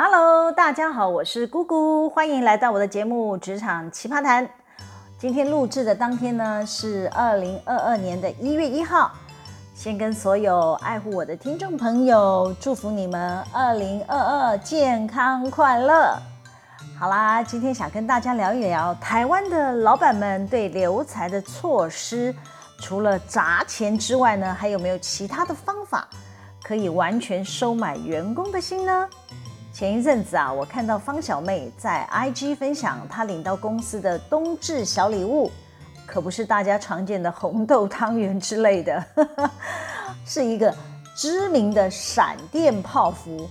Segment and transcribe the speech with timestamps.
[0.00, 4.46] Hello，大家好，我是姑姑，欢迎来到我的节目《职场奇葩谈》。
[5.18, 9.10] 今天录制的当天呢是二零二二年的一月一号，
[9.74, 16.16] 先跟所有爱护我的听众朋友祝福你们二零二二健康快乐。
[16.96, 22.32] 好啦，今天想跟大家聊一聊台湾的老板们对留才的措施，
[22.78, 26.06] 除了砸钱之外呢，还有没有其他的方法
[26.62, 29.08] 可以完全收买员工的心呢？
[29.78, 35.48] 前一阵子啊，我看到方小妹在 IG 分享她领到公司的冬至小礼物，
[36.04, 39.04] 可不是大家常见的红豆汤圆之类的，
[40.26, 40.74] 是一个
[41.14, 43.48] 知名的闪电泡芙。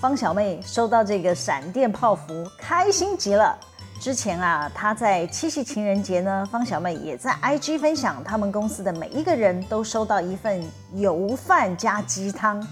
[0.00, 3.54] 方小妹收到这个闪电泡芙，开心极了。
[4.00, 12.66] 之前啊，她在七夕情人节呢，方小妹也在 IG 分享，他们公司的每一个人都收到一份油饭加鸡汤。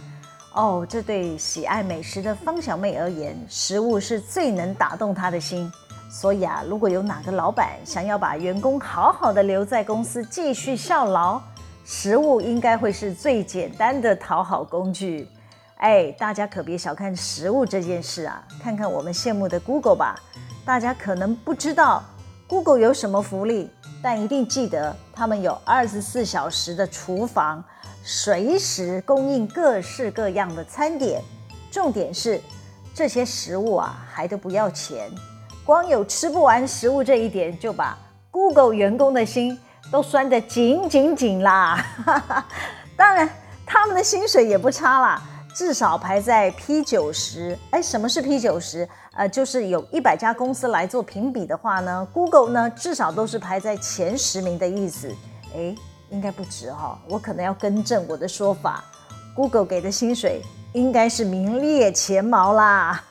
[0.56, 5.70] 哦，这对喜爱美食的方小妹而言，食物是最能打动她的心。
[6.10, 11.38] 所以啊，如果有哪个老板想要把员工好好的留在公司继续效劳，
[11.84, 15.28] 食物应该会是最简单的讨好工具。
[15.76, 18.42] 哎，大家可别小看食物这件事啊！
[18.62, 20.18] 看看我们羡慕的 Google 吧，
[20.64, 22.02] 大家可能不知道
[22.48, 23.70] Google 有什么福利，
[24.02, 27.62] 但一定记得他们有二十四小时的厨房。
[28.08, 31.20] 随时供应各式各样的餐点，
[31.72, 32.40] 重点是
[32.94, 35.10] 这些食物啊还都不要钱，
[35.64, 37.98] 光有吃不完食物这一点就把
[38.30, 39.58] Google 员工的心
[39.90, 41.84] 都拴得紧紧紧啦。
[42.96, 43.28] 当然，
[43.66, 45.20] 他们的薪水也不差啦，
[45.52, 47.58] 至少排在 P 九十。
[47.72, 48.88] 哎，什么是 P 九十？
[49.14, 55.12] 呃，就是有一百家公司来做评比的话呢，Google 呢至少都是排在前十名的意思。
[55.52, 55.74] 哎。
[56.10, 58.84] 应该不止哈，我可能要更正我的说法。
[59.34, 63.02] Google 给的薪水应该是名列前茅啦。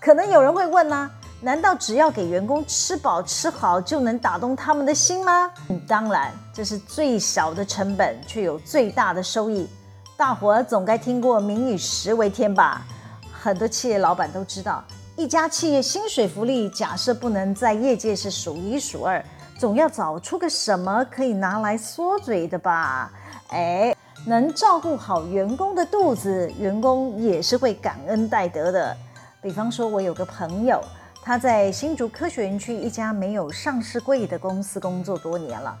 [0.00, 1.10] 可能有人会问呢，
[1.40, 5.50] 难道只要给员工吃饱吃好就能打动他们的心吗？
[5.88, 9.68] 当然，这是最小的成本却有最大的收益。
[10.16, 12.86] 大伙儿总该听过“民以食为天”吧？
[13.32, 14.84] 很多企业老板都知道，
[15.16, 19.24] 一家企业薪水福利假设不能在业界是数一数二。
[19.62, 23.12] 总要找出个什么可以拿来缩嘴的吧？
[23.50, 23.94] 哎，
[24.26, 28.96] 能照顾好员工的肚子，员工也是会感恩戴德的。
[29.40, 30.82] 比方说，我有个朋友，
[31.22, 35.78] 他在新竹科学园区一家没有上市柜的公司工作多年了。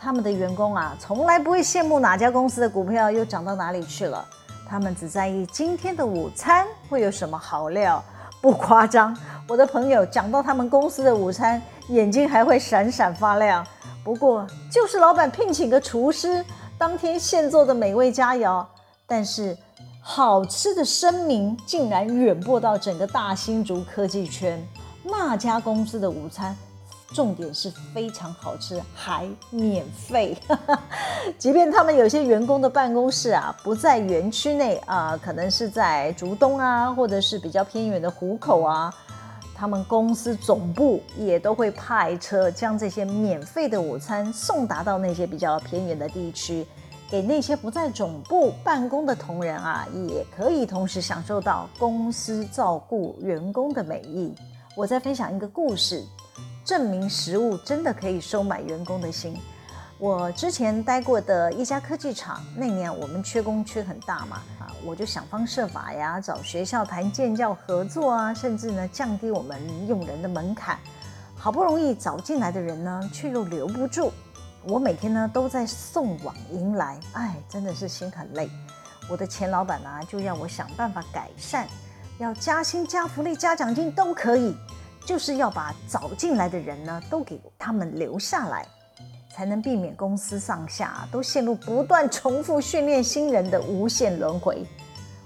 [0.00, 4.24] 他们的员工啊，从来不会羡慕哪家公司的股票又涨到哪里去了，
[4.66, 8.02] 他们只在意今天的午餐会有什么好料。
[8.40, 9.16] 不夸张，
[9.48, 13.66] 我的朋友讲到他们公司的午餐，眼睛还会闪闪发亮。
[14.04, 16.44] 不过，就是老板聘请个厨师，
[16.78, 18.64] 当天现做的美味佳肴，
[19.06, 19.56] 但是
[20.00, 24.64] 好吃的声名竟然远播到整个大新竹科技圈。
[25.02, 26.56] 那家公司的午餐。
[27.14, 30.36] 重点是非常好吃，还免费。
[31.38, 38.94] 即便他们有些员工的办公室啊不在园区内啊、可能是在竹东啊，或者是比较偏远的湖口啊，
[39.54, 46.66] 他们公司总部也都会派车将这些免费的午餐送达到那些比较偏远的地区，
[47.10, 54.34] 给那些不在总部办公的同仁啊，也可以同时享受到公司照顾员工的美意。
[54.76, 56.04] 我再分享一个故事。
[56.68, 59.40] 证明食物真的可以收买员工的心。
[59.96, 69.58] 我之前待过的一家科技厂，那年我们缺工缺很大嘛，啊，我就想方设法呀，找学校谈建教合作啊，甚至呢降低我们
[69.88, 70.78] 用人的门槛。
[71.34, 74.12] 好不容易找进来的人呢，却又留不住。
[74.64, 78.50] 我每天呢都在送往迎来，哎，真的是心很累。
[79.08, 81.66] 我的前老板呢就要我想办法改善，
[82.18, 84.54] 要加薪加福利加奖金都可以。
[85.08, 88.68] 就是要把找进来的人呢，都给他们留下来，
[89.34, 94.66] 才能避免公司上下都陷入不断重复训练新人的无限轮回。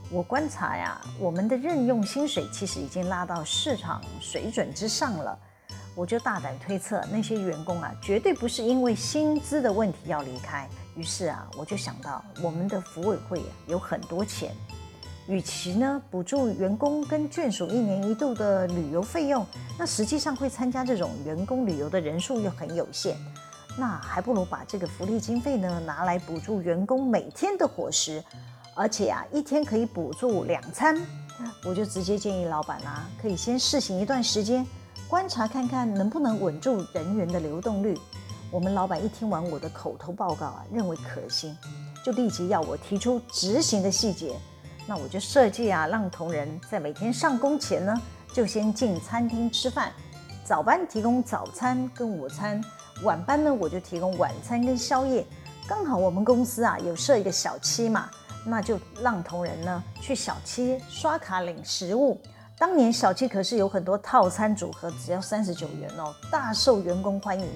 [0.08, 5.36] 我观察呀，我们的任用薪水其实已经拉到市场水准之上了。
[5.96, 10.68] 我就大胆推测，那些员工啊，绝对不是因为薪资的问题要离开。
[10.94, 14.54] 于是啊，我就想到，我们的福委会啊，有很多钱。
[15.28, 19.46] 与其呢补助员工跟眷属一年一度的旅游费用，
[19.78, 23.16] 那实际上会参加这种员工旅游的人数又很有限，
[23.78, 28.22] 那还不如把这个福利经费呢拿来补助员工每天的伙食，
[28.74, 31.00] 而且啊一天可以补助两餐，
[31.64, 34.66] 我就直接建议老板啊可以先试行一段时间，
[35.08, 37.96] 观察看看能不能稳住人员的流动率。
[38.50, 41.56] 我们老板一听完我的口头报告啊，认为可行，
[42.04, 44.34] 就立即要我提出执行的细节。
[44.86, 47.94] 那我就设计啊，让同仁在每天上工前呢，
[48.32, 49.92] 就先进餐厅吃饭。
[50.44, 52.60] 早班提供早餐跟午餐，
[53.04, 55.24] 晚班呢我就提供晚餐跟宵夜。
[55.68, 58.10] 刚好我们公司啊有设一个小七嘛，
[58.44, 62.20] 那就让同仁呢去小七刷卡领食物。
[62.58, 67.46] 当年小七可是有很多套餐组合，只要三十九元哦，大受员工欢迎。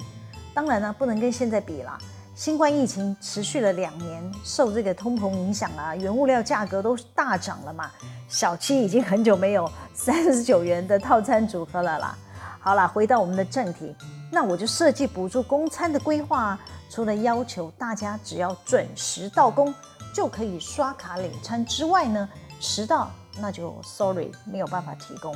[0.54, 1.98] 当然呢，不能跟现在比啦。
[2.36, 7.90] 新冠疫情持续了两年，受这个通膨影响啊，原物料价格都大涨了嘛。
[8.28, 12.14] 小七已经很久没有三十九元的套餐组合了啦。
[12.60, 13.96] 好啦，回到我们的正题，
[14.30, 16.60] 那我就设计补助公餐的规划啊。
[16.90, 19.74] 除了要求大家只要准时到工
[20.12, 22.28] 就可以刷卡领餐之外呢，
[22.60, 23.10] 迟到
[23.40, 25.34] 那就 sorry 没有办法提供。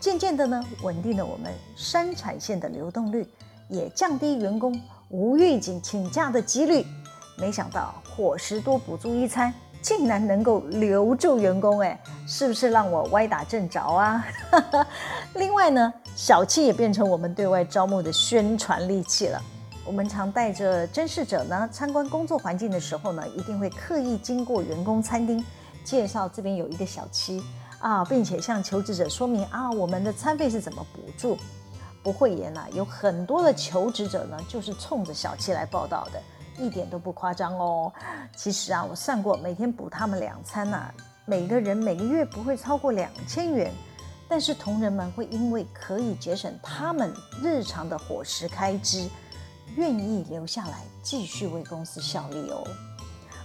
[0.00, 3.28] 渐渐的呢，稳定了我们生产线的流动率，
[3.68, 4.80] 也降低员工。
[5.10, 6.84] 无预警请假的几率，
[7.36, 14.22] 没想到伙食多补助一餐，竟然能够留住员工，哎，是不是让我歪打正着啊？
[15.34, 19.40] 另外呢，小七也变成我们对外招募的宣传利器了。
[19.86, 25.42] 我们常带着甄试者呢参观工作环境的时候呢，一定会刻意经过员工餐厅，
[25.82, 27.42] 介绍这边有一个小七
[27.78, 31.38] 啊，并且向求职者说明啊，我们的餐费是怎么补助。
[32.08, 36.18] 不讳言呐，有很多的求职者呢，就是冲着小七来报道的，
[36.56, 37.92] 一点都不夸张哦。
[38.34, 40.90] 其实啊，我算过，每天补他们两餐呐，
[41.26, 43.70] 每个人每个月不会超过两千元，
[44.26, 47.12] 但是同仁们会因为可以节省他们
[47.42, 49.06] 日常的伙食开支，
[49.76, 52.66] 愿意留下来继续为公司效力哦。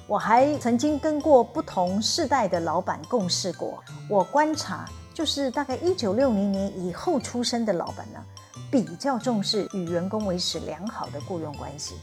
[0.07, 8.23] 我还曾经跟过不同世代的老板共事过，我观察就是大概一九六零年以后出生的老板呢。
[8.71, 11.95] 比较重视与员工维持良好的雇佣关系，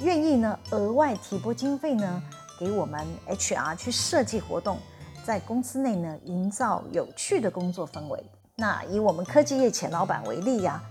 [0.00, 2.22] 愿意呢额外提拨经费呢
[2.58, 4.78] 给我们 HR 去设计活动，
[5.24, 8.22] 在公司内呢营造有趣的工作氛围。
[8.56, 10.82] 那以我们科技业前老板为例呀，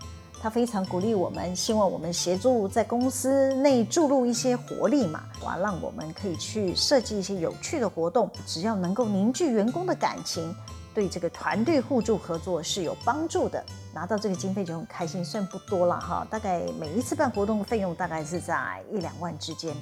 [0.42, 10.56] 他非常鼓励我们，希望我们协助在公司内注入一些活力嘛，哇，让我们可以去设计一些有趣的活动，只要能够凝聚员工的感情。
[10.98, 13.64] 对这个团队互助合作是有帮助的，
[13.94, 19.76] 拿到这个经费就很开心，算不多了哈，大概每一次办活动的费用大概是在一两万之间。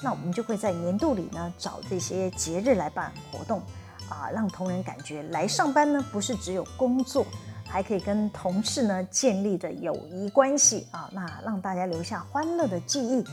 [0.00, 3.60] 那我们就会在年度里呢找这些节日来办活动，
[4.08, 7.26] 啊，让同仁感觉来上班呢不是只有工作，
[7.66, 13.24] 还可以跟同事呢建立的友谊关系啊，那让大家留下欢乐的记忆，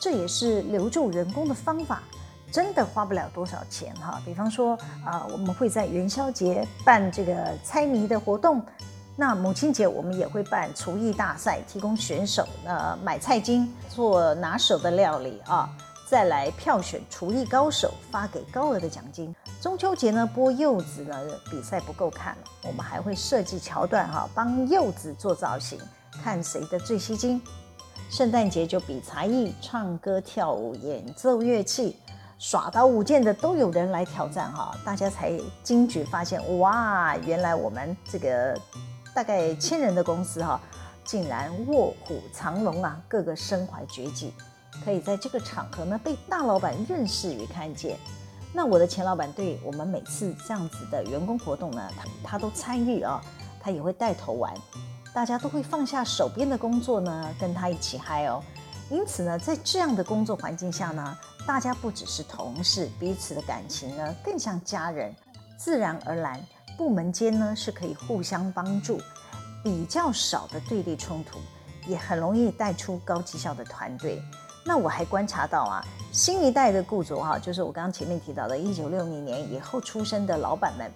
[0.00, 2.02] 这也是留住员工的方法。
[2.52, 4.76] 真的花不了多少钱哈，比方说
[5.06, 7.34] 啊，我们会在元宵节办这个
[7.64, 8.62] 猜谜的活动，
[9.16, 15.66] 那母亲节我们也会办厨艺大赛，提供选手呃买菜金做拿手的料理啊，
[16.06, 19.34] 再来票选厨艺高手，发给高额的奖金。
[19.62, 21.18] 中秋节呢剥柚子呢
[21.50, 25.78] 比赛不够看了，我们还会设计桥段哈，帮柚子做造型，
[26.22, 27.40] 看谁的最吸睛。
[28.10, 31.96] 圣诞节就比才艺，唱歌跳舞，演奏乐器。
[32.42, 38.60] 耍刀舞剑的都有人来挑战哈，大家才惊觉发现哇，原来我们这个
[39.14, 40.60] 大概千人的公司哈，
[41.04, 44.34] 竟然卧虎藏龙啊，个个身怀绝技，
[44.84, 47.96] 可以在这个场合呢被大老板认识与看见。
[48.52, 53.22] 那我的前老板对我们每次这样子的员工活动呢，他他都参与啊，
[53.60, 54.52] 他也会带头玩，
[55.14, 58.42] 大家都会放下手边的工作呢，跟他一起嗨哦。
[58.90, 65.14] 因此呢，在这样的工作环境下呢，大家不只是同事，彼此的感情呢更像家人，
[65.58, 66.40] 自然而然，
[66.78, 69.00] 部门间呢是可以互相帮助，
[69.62, 71.38] 比较少的对立冲突，
[71.86, 74.22] 也很容易带出高绩效的团队。
[74.64, 80.90] 那我还观察到啊，新一代的雇主哈，就是我刚刚前面提到的，一九六零年以后出生的老板们，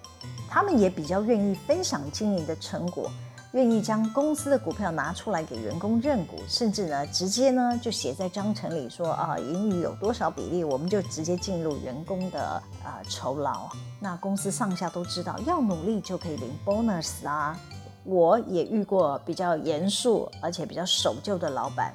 [0.49, 3.11] 他们也比较愿意分享经营的成果。
[3.57, 13.67] 愿意将公司的股票拿出来给员工认股，甚至呢，直接呢就写在章程里说啊，盈余有多少比例，我们就直接进入员工的啊酬劳。
[13.99, 17.59] 那公司上下都知道，要努力就可以领 bonus 啊。
[18.03, 21.91] 我也遇过比较严肃而且比较守旧的老板，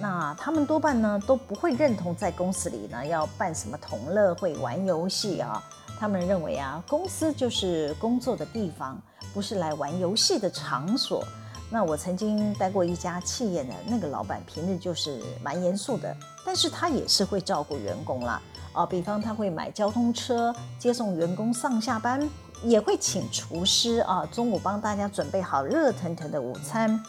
[0.00, 5.62] 那他们多半呢都不会认同在公司里呢要办什么同乐会、玩游戏啊。
[5.96, 9.00] 他们认为啊，公司就是工作的地方，
[9.34, 11.22] 不是来玩游戏的场所。
[11.68, 18.40] 那我曾经待过一家企业呢，那个老板平日就是蛮严肃的，但是他也是会照顾员工啦。
[18.72, 22.28] 啊，比方他会买交通车接送员工上下班，
[22.62, 27.02] 也会请厨师啊，中午帮大家准备好热腾腾的午餐。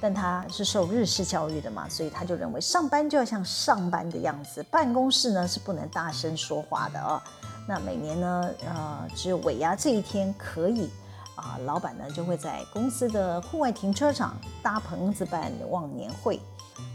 [0.00, 7.22] 但他是受日式教育的嘛，所以他就认为上班就要像上班的样子，办公室呢是不能大声说话的哦。
[7.68, 10.90] 那每年呢，呃，只有尾牙这一天可以
[11.34, 16.40] 啊，老板呢就会在公司的户外停车场搭棚子办忘年会。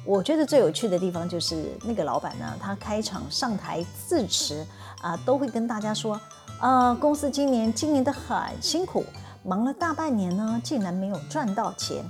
[0.05, 4.65] 我觉得最有趣的地方就是那个老板呢，他开场上台致辞
[5.01, 6.19] 啊，都会跟大家说，
[6.61, 9.03] 呃，公司今年经营的很辛苦，
[9.43, 12.03] 忙了大半年呢，竟然没有赚到钱，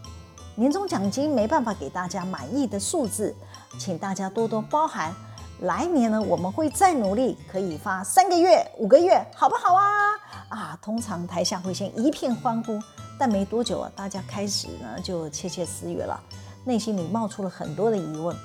[0.55, 3.35] 年终奖金没办法给大家满意的数字，
[3.79, 5.13] 请大家多多包涵。
[5.61, 10.06] 来年呢，我们会再努力，可以发三个月、五个月，好不好啊？
[10.49, 12.79] 啊，通常台下会先一片欢呼，
[13.17, 16.19] 但没多久啊，大家开始呢就窃窃私语了。
[16.63, 18.35] 内心里冒出了很多的疑问，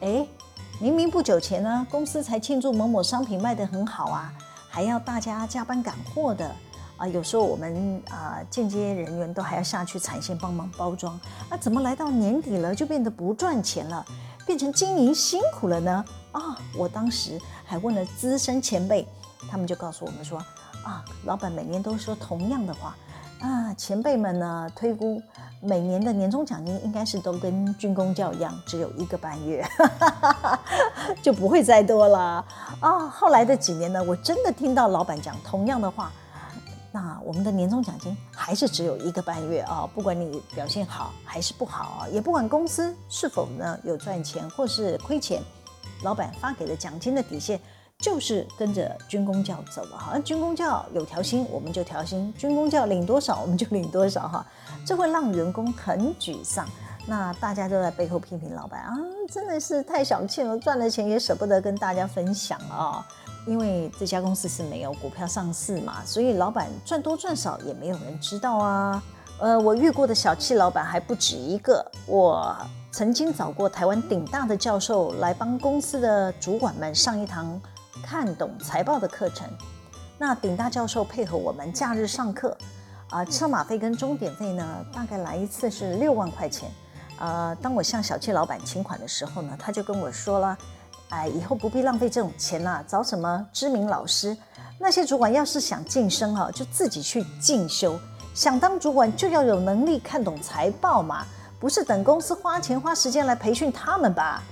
[0.00, 0.28] 诶，
[0.80, 4.32] 明明不久前呢，公司才庆祝某某商品卖得很好啊，
[4.68, 6.50] 还要大家加班赶货的
[6.96, 11.18] 啊，有时候我们啊间接人员都还要下去产线帮忙包装，
[11.50, 14.04] 那怎么来到年底了就变得不赚钱了，
[14.46, 16.04] 变成经营辛苦了呢？
[16.32, 19.06] 啊，我当时还问了资深前辈，
[19.50, 20.42] 他们就告诉我们说，
[20.86, 22.96] 啊，老板每年都说同样的话，
[23.40, 25.20] 啊，前辈们呢推估。
[25.62, 29.66] 每年的年终奖金应该是都跟军公教一样，只有一个半月，
[31.22, 32.44] 就不会再多了
[32.78, 36.12] 啊、后来的几年呢，我真的听到老板讲同样的话，
[36.92, 45.42] 那我们的年终奖金还是只有一个半月啊、不管你表现好还是不好，也不管公司是否呢有赚钱或是亏钱，
[46.04, 47.58] 老板发给的奖金的底线。
[47.98, 54.46] 就是跟着军公教走了哈，军公教有调薪我们就调薪，军公教领多少我们就领多少哈，
[54.86, 56.66] 这会让员工很沮丧。
[57.08, 58.94] 那大家都在背后批评老板啊，
[59.30, 63.06] 真的是太小气了，赚了钱也舍不得跟大家分享啊。
[63.46, 69.02] 因为这家公司是没有股票上市嘛，所以老板赚多赚少也没有人知道啊。
[69.38, 72.56] 呃，我遇过的小气老板还不止一个，我
[72.90, 77.60] 曾经找过台湾顶大的教授来帮公司的主管们上一堂。
[78.08, 79.48] 看懂财报的课程，
[80.16, 82.56] 那鼎大教授配合我们假日上课，
[83.10, 86.70] 啊，车马费跟钟点费呢，大概来一次是六万块钱。
[87.18, 90.56] 呃，当我向小气老板请款的时候呢，他就跟我说了，
[91.08, 94.36] 哎，以后不必浪费这种钱了，找什么知名老师？
[94.78, 97.98] 那些主管要是想晋升哈，就自己去进修。
[98.34, 101.26] 想当主管就要有能力看懂财报嘛，
[101.58, 104.44] 不是等公司花钱花时间来培训他们吧？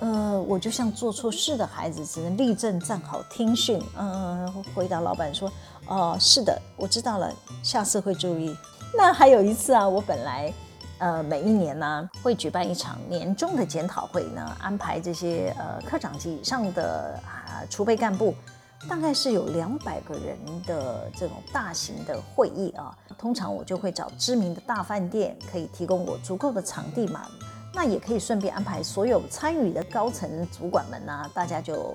[0.00, 3.78] 呃，我就像做错事的孩子，只能立正站好听训。
[3.96, 5.52] 呃，回答老板说
[5.88, 7.30] ：“哦、是的，我知道了，
[7.62, 8.56] 下次会注意。”
[8.96, 10.52] 那还有一次啊，我本来
[10.98, 18.34] 呃每一年呢会举办一场年终的检讨会呢，安排这些呃科长级以上的啊储备干部，
[18.88, 22.96] 大概是有两百个人的这种大型的会议啊。
[23.18, 27.26] 通常我就会找知名的大饭店，可以提供我足够的场地嘛。
[27.72, 31.94] 那也可以顺便安排所有参与的高层主管们呢、大家就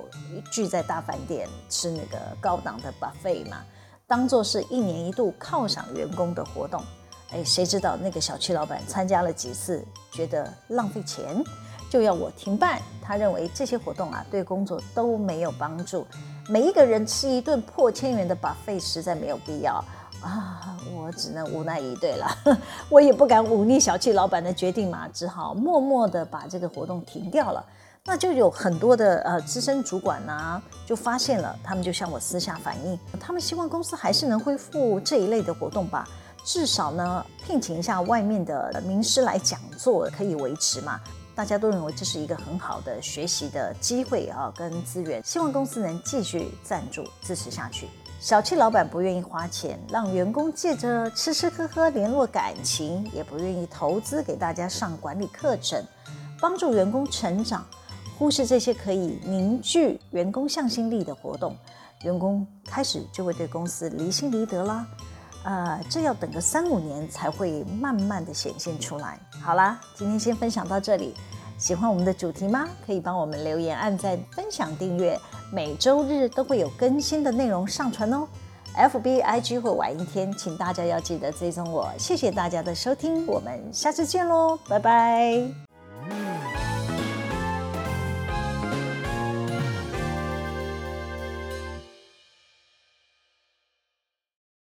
[0.51, 3.57] 聚在大饭店吃那个高档的 buffet 嘛，
[4.07, 6.81] 当做是一年一度犒赏员工的活动。
[7.31, 11.43] 哎，谁知道那个小区老板参加了几次，觉得浪费钱，
[11.89, 12.79] 就要我停办。
[13.01, 16.07] 他认为这些活动啊，对工作都没有帮助，
[16.47, 19.83] 每一个人吃一顿破千元的 buffet 实在没有必要。
[20.25, 22.27] 啊，我只能无奈以对了，
[22.89, 27.63] 我也不敢忤逆小气老板的决定嘛，只好默默的把这个活动停掉了。
[28.07, 36.07] 那就有很多的呃资深主管呢、就发现了，他们就向我私下反映，他们希望公司还是能恢复这一类的活动吧，
[36.43, 40.99] 至少呢聘请一下外面的名师来讲座可以维持嘛。
[41.35, 47.89] 大家都认为这是一个很好的学习的机会啊，跟资源，希望公司能继续赞助支持下去。
[48.25, 55.79] 小气老板不愿意花钱让员工借着吃吃喝喝联络感情，也不愿意投资给大家上管理课程，
[56.41, 57.63] 帮助员工成长，
[58.17, 61.55] 忽视这些可以凝聚员工向心力的活动，
[62.01, 64.87] 员工开始就会对公司离心离德啦。
[65.43, 69.19] 呃，这要等个三五年才会慢慢的显现出来。
[69.39, 71.13] 好啦，今天先分享到这里。
[71.57, 72.67] 喜欢我们的主题吗？
[72.85, 75.17] 可以帮我们留言、按赞、分享、订阅，
[75.51, 78.27] 每周日都会有更新的内容上传哦。
[78.75, 81.89] FB、IG 会晚一天，请大家要记得追踪我。
[81.97, 85.64] 谢谢大家的收听，我们下次见喽，拜拜。